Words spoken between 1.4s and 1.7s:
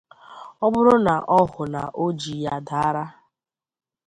hụ